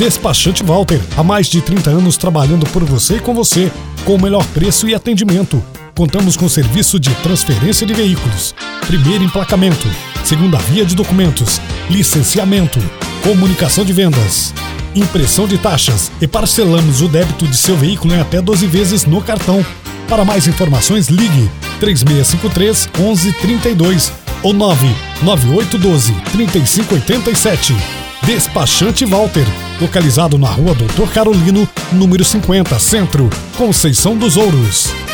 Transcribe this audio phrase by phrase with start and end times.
[0.00, 3.70] Despachante Walter, há mais de 30 anos trabalhando por você e com você,
[4.02, 5.62] com o melhor preço e atendimento.
[5.94, 8.54] Contamos com serviço de transferência de veículos,
[8.86, 9.86] primeiro emplacamento,
[10.24, 11.60] segunda via de documentos,
[11.90, 12.78] licenciamento,
[13.22, 14.54] comunicação de vendas,
[14.96, 19.20] impressão de taxas e parcelamos o débito de seu veículo em até 12 vezes no
[19.20, 19.62] cartão.
[20.08, 24.10] Para mais informações, ligue 3653 1132
[24.42, 27.99] ou 99812 3587.
[28.26, 29.46] Despachante Walter,
[29.80, 35.09] localizado na rua Doutor Carolino, número 50, Centro, Conceição dos Ouros.